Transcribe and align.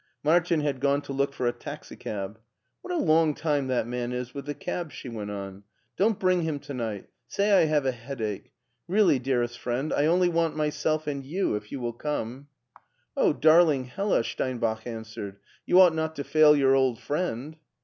Martin 0.23 0.61
had 0.61 0.79
gone 0.79 0.99
to 0.99 1.13
look 1.13 1.31
for 1.31 1.45
a 1.45 1.51
taxicab." 1.51 2.39
What 2.81 2.91
a 2.91 2.97
long 2.97 3.35
time 3.35 3.67
that 3.67 3.85
man 3.85 4.11
is 4.11 4.33
with 4.33 4.47
the 4.47 4.55
cab," 4.55 4.91
she 4.91 5.09
went 5.09 5.29
on." 5.29 5.61
Don't 5.95 6.17
bring 6.17 6.41
him 6.41 6.57
to 6.61 6.73
night; 6.73 7.05
say 7.27 7.51
I 7.51 7.65
have 7.65 7.85
a 7.85 7.91
headache. 7.91 8.51
Really, 8.87 9.19
dearest 9.19 9.59
friend, 9.59 9.93
I 9.93 10.07
only 10.07 10.27
want 10.27 10.55
myself 10.57 11.05
and 11.05 11.23
you, 11.23 11.53
if 11.55 11.71
you 11.71 11.79
will 11.79 11.93
come."" 11.93 12.47
Oh, 13.15 13.31
darling 13.31 13.85
Hella!" 13.85 14.23
Steinbach 14.23 14.87
answered," 14.87 15.37
you 15.67 15.79
ought 15.79 15.93
not 15.93 16.15
to 16.15 16.23
fail 16.23 16.55
your 16.55 16.73
old 16.73 16.99
friend." 16.99 17.57